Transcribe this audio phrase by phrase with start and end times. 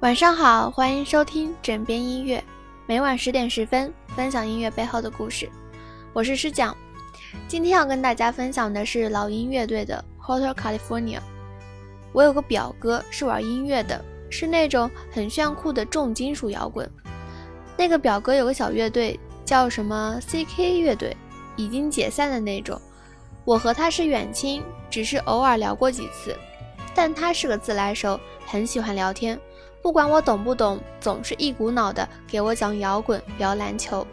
[0.00, 2.42] 晚上好，欢迎收听枕边音乐，
[2.86, 5.50] 每晚十点十分分享音乐背后的故事。
[6.12, 6.76] 我是师讲，
[7.48, 11.16] 今天要跟大家分享的是老鹰乐队的《Hotel California》。
[12.12, 14.00] 我有个表哥是玩音乐的，
[14.30, 16.88] 是那种很炫酷的重金属摇滚。
[17.76, 21.16] 那个表哥有个小乐队，叫什么 CK 乐队，
[21.56, 22.80] 已经解散的那种。
[23.44, 26.36] 我和他是远亲，只是偶尔聊过几次，
[26.94, 29.36] 但他是个自来熟，很喜欢聊天。
[29.80, 34.06] 不管我懂不懂，总是一股脑的给我讲摇滚、聊篮球。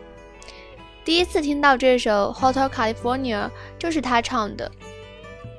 [1.03, 3.43] 第一次听到这首《Hotel California》
[3.77, 4.71] 就是他唱的。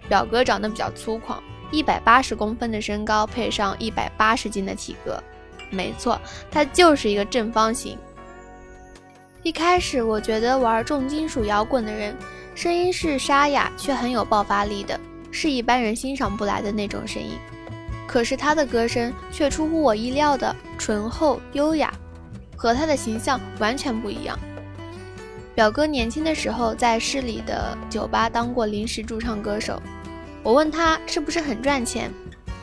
[0.09, 1.39] 表哥长得比较粗犷，
[1.71, 5.23] 一百八十公分的身高配上一百八十斤的体格，
[5.71, 6.19] 没错，
[6.51, 7.99] 他就是一个正方形。
[9.43, 12.17] 一开始我觉得玩重金属摇滚的人
[12.55, 14.99] 声音是沙哑却很有爆发力的，
[15.31, 17.39] 是一般人欣赏不来的那种声音。
[18.07, 21.93] 可是他的歌声却出乎我意料的醇厚优雅，
[22.57, 24.39] 和他的形象完全不一样。
[25.55, 29.81] 表哥年轻的时候在市里的酒吧当过临时驻唱歌手，
[30.43, 32.11] 我问他是不是很赚钱，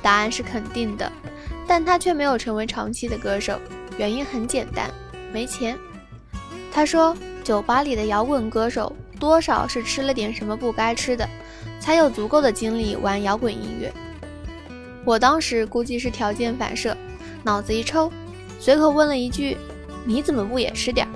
[0.02, 1.12] 答案是肯定的，
[1.68, 3.60] 但他却没有成为长期的歌手，
[3.98, 4.90] 原因很简单，
[5.32, 5.78] 没钱。
[6.72, 11.28] 他说，酒吧里的摇滚歌手多少是吃了点什么不该吃的，
[11.80, 13.92] 才有足够的精力玩摇滚音乐。
[15.06, 16.96] 我当时估计是条件反射，
[17.44, 18.12] 脑子一抽，
[18.60, 19.58] 随口问了一句
[20.06, 21.12] ：“你怎么不也吃点儿？”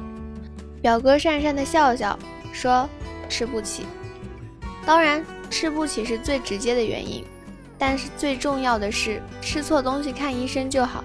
[0.81, 2.17] 表哥讪讪的笑笑，
[2.51, 2.87] 说
[3.29, 3.85] ：“吃不起。”
[4.85, 7.23] 当然，吃不起是最直接的原因，
[7.77, 11.03] 但是最重要的是，吃错东西看医生就好，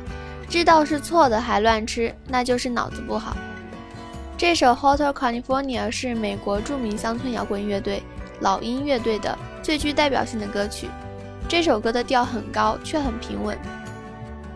[0.49, 3.37] 知道是错的还乱吃，那就是脑子不好。
[4.37, 8.03] 这首《Hotel California》是美国著名乡村摇滚乐队
[8.41, 10.89] 老鹰乐队的最具代表性的歌曲。
[11.53, 13.55] 这首歌的调很高，却很平稳。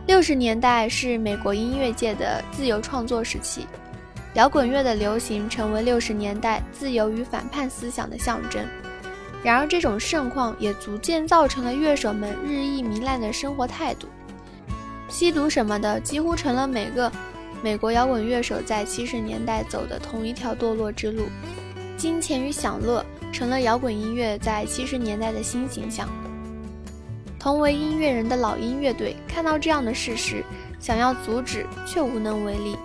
[0.06, 3.66] 六十年代是美国音乐界的自由创作时期，
[4.32, 8.64] 摇滚乐的流行成为六十年代自由与反叛思想的象征。
[9.44, 14.08] 然而，这种盛况也逐渐造成了乐手们日益糜烂的生活态度，
[15.06, 17.12] 吸毒什么的几乎成了每个
[17.62, 21.24] 美国摇滚乐手在七十年代走的同一条堕落之路。
[21.98, 26.08] 金钱与享乐成了摇滚音乐在七十年代的新形象。
[27.46, 30.44] 同为音乐人的老鹰乐队看到这样的事实，
[30.80, 32.76] 想要阻止却无能为力。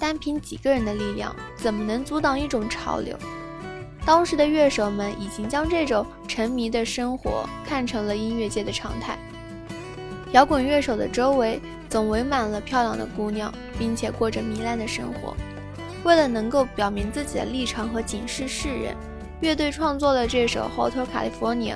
[0.00, 3.14] 单凭几个人的力量，怎么能阻挡一种潮流？
[4.06, 9.18] 当时的乐手们已经将这种沉迷的生活看成了音乐界的常态。
[10.32, 15.36] 摇滚乐手的周围总围满了漂亮的姑娘，并且过着糜烂的生活。
[16.02, 18.96] 为了能够表明自己的立场和警示世人，
[19.42, 21.74] 乐队创作了这首《Hotel California》。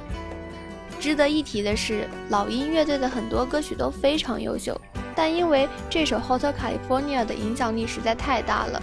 [1.02, 4.80] 值得一提的是，老鹰乐队的很多歌曲都非常优秀，
[5.16, 8.80] 但因为这首《Hotel California》的影响力实在太大了，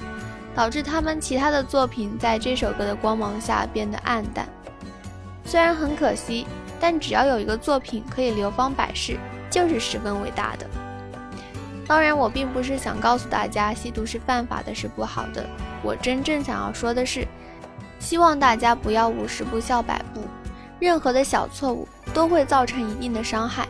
[0.53, 4.45] 导致他们其他的作品在这首歌的光芒下变得暗淡。
[5.45, 6.45] 虽然很可惜，
[6.77, 9.17] 但只要有一个作品可以流芳百世，
[9.49, 10.67] 就是十分伟大的。
[11.87, 15.47] 当然，我并不是想告诉大家吸毒是犯法的，是不好的。
[15.81, 17.25] 我真正想要说的是，
[17.97, 20.19] 希望大家不要五十步笑百步。
[20.79, 23.67] 任何的小错误都会造成一定的伤害，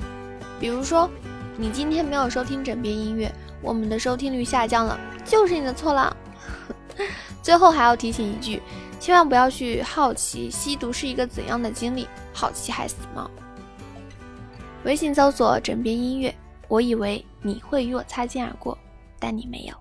[0.59, 1.09] 比如说，
[1.57, 6.15] 你今天没有收听枕边音乐，我们的收听率下降了，就是你的错了。
[7.43, 8.61] 最后还要提醒一句，
[8.99, 13.29] 千万不要去好奇吸毒是一个怎样的经历，好奇害死猫。
[14.83, 16.33] 微信搜索枕边音乐，
[16.67, 18.77] 我以为你会与我擦肩而过，
[19.19, 19.73] 但你没有。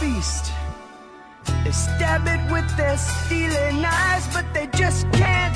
[0.00, 0.52] Feast.
[1.64, 5.55] They stab it with their stealing eyes, but they just can't